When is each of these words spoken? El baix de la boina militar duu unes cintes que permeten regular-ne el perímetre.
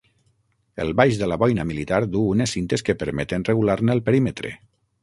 El 0.85 0.93
baix 1.01 1.19
de 1.19 1.27
la 1.33 1.37
boina 1.45 1.67
militar 1.73 2.01
duu 2.17 2.27
unes 2.33 2.57
cintes 2.59 2.87
que 2.89 2.99
permeten 3.05 3.49
regular-ne 3.53 3.99
el 3.99 4.07
perímetre. 4.11 4.57